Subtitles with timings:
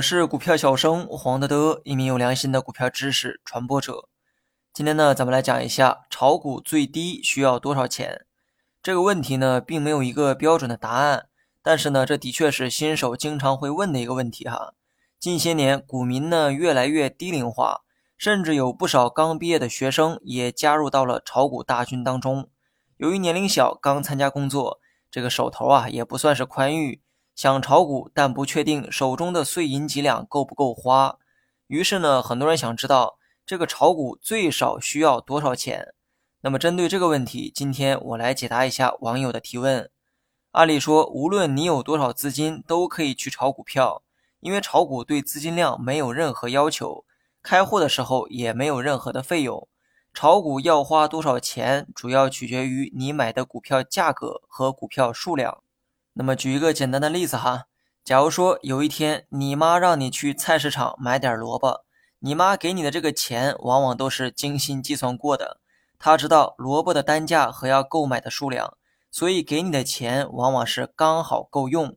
[0.00, 4.08] 我是股票小生黄德德，一名有良心的股票知识传播者。
[4.72, 8.24] 今天呢，咱们来讲一下炒股最低需要多少钱
[8.82, 11.26] 这个问题呢，并没有一个标准的答案，
[11.62, 14.72] 但是呢，这的确是新手经常会问的一个问题哈。
[15.18, 17.82] 近些年，股民呢越来越低龄化，
[18.16, 22.48] 甚至有不少刚毕业的学生也加入到了炒股大军当中。
[22.96, 24.80] 由于年龄小，刚参加工作，
[25.10, 27.02] 这个手头啊也不算是宽裕。
[27.40, 31.16] 想炒股，但不确定手中的碎银几两够不够花。
[31.68, 33.16] 于是呢，很多人想知道
[33.46, 35.94] 这个炒股最少需要多少钱。
[36.42, 39.88] 那么针对这个问题，今天我来解答一下网友的提问。
[40.50, 44.02] 按理说，无论你有多少资金，都可以去炒股票，
[44.40, 47.06] 因为炒股对资金量没有任何要求，
[47.42, 49.66] 开户的时候也没有任何的费用。
[50.12, 55.62] 炒股要花多少钱，主要取决于你买的股票价格和股票数量。
[56.20, 57.64] 那么举一个简单的例子哈，
[58.04, 61.86] 假如说有一天你妈让你去菜市场买点萝卜，
[62.18, 65.62] 你妈给你的这个钱往往都是精心计算过的，
[65.98, 68.76] 她知道萝卜的单价和要购买的数量，
[69.10, 71.96] 所以给你的钱往往是刚好够用。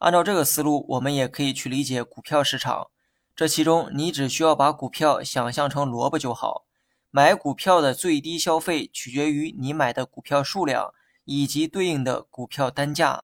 [0.00, 2.88] 按照这个思路，我们也可以去理解股票市场，
[3.34, 6.66] 这其中你只需要把股票想象成萝卜就好，
[7.10, 10.92] 买股票的最低消费取决于你买的股票数量
[11.24, 13.22] 以及对应的股票单价。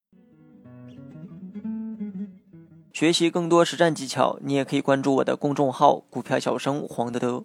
[2.98, 7.44] 学习更多实战技巧，你也可以关注我的公众号“股票小生黄德德”。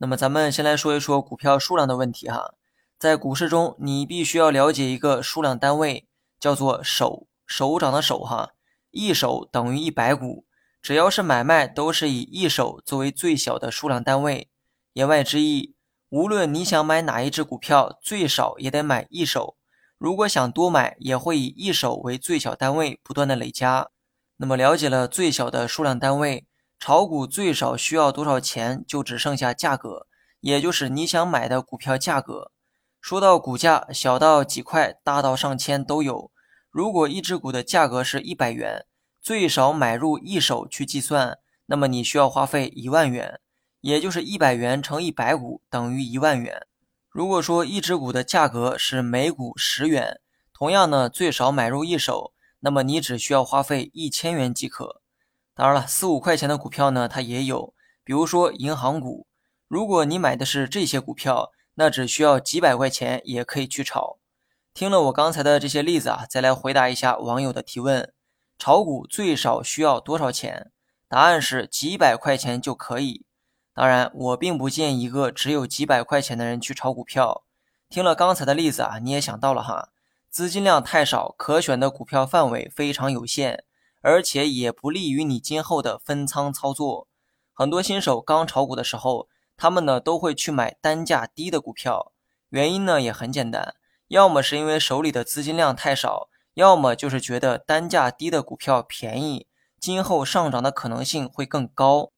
[0.00, 2.54] 那么，咱们先来说一说股票数量的问题哈。
[2.98, 6.08] 在股市中，你必须要了解一个数量单位，
[6.38, 8.52] 叫做手，手掌的手哈。
[8.90, 10.46] 一手等于一百股，
[10.80, 14.48] 只要是买卖，都是以一手作为最小的数量单位。
[14.94, 15.74] 言外之意，
[16.08, 19.58] 无论你想买哪一只股票，最少也得买一手。
[19.98, 23.90] 如果想多买，也会以一手为最小单位，不断的累加。
[24.42, 26.46] 那么了解了最小的数量单位，
[26.78, 30.06] 炒股最少需要多少钱，就只剩下价格，
[30.40, 32.50] 也就是你想买的股票价格。
[33.02, 36.30] 说到股价，小到几块，大到上千都有。
[36.70, 38.86] 如果一只股的价格是一百元，
[39.20, 43.40] 最少买入一手去计算，那么你需要花费一万元，
[43.82, 46.66] 也就是一百元乘一百股等于一万元。
[47.10, 50.18] 如果说一只股的价格是每股十元，
[50.54, 52.32] 同样呢，最少买入一手。
[52.60, 55.02] 那么你只需要花费一千元即可。
[55.54, 59.26] 当然了，四五块钱的股票呢，它也有，比如说银行股。
[59.68, 64.18] 如果你买的是这些股票，那只需要几百块钱也可以去炒。
[64.72, 68.12] 听了我刚才的这些例子啊，再来回答一下网友的提问：
[68.58, 70.70] 炒股最少需要多少钱？
[71.08, 73.24] 答案是几百块钱就可以。
[73.74, 77.44] 当然，我并不建议一个只有几百块钱的人去炒股票。
[77.88, 79.90] 听了刚才的例子啊，你也想到了哈。
[80.30, 83.64] 资金量太少，可选的股票范围非常有限，
[84.00, 87.08] 而且也不利于你今后的分仓操作。
[87.52, 89.26] 很多新手刚炒股的时候，
[89.56, 92.12] 他们呢都会去买单价低的股票，
[92.50, 93.74] 原因呢也很简单，
[94.06, 99.48] 要么是因为手里的资金量太少，要么就是觉得单价低的股票便宜，
[99.80, 102.12] 今后上涨的可能性会更高。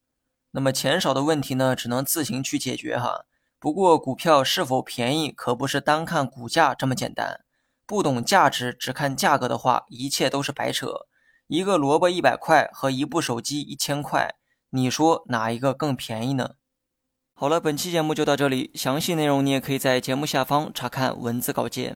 [0.51, 3.25] 那么钱少的问题呢，只能自行去解决哈。
[3.59, 7.41] 不过股票是否便宜，可不是单看股价这么简单。
[7.93, 11.07] 不懂价值，只看价格的话，一切都是白扯。
[11.47, 14.35] 一个萝卜一百块和一部手机一千块，
[14.71, 16.53] 你说哪一个更便宜呢？
[17.35, 21.95] 好了，本期节目就到这里，详细内容你也可以在节目下方查看文字稿件。